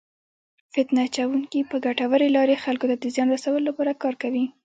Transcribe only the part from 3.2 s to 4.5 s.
رسولو لپاره کار کوي.